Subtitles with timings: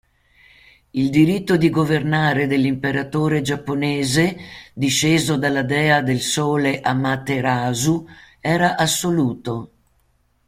[0.93, 4.35] Il diritto di governare dell'imperatore giapponese,
[4.73, 8.07] disceso dalla dea del sole Amaterasu,
[8.39, 9.71] era assoluto.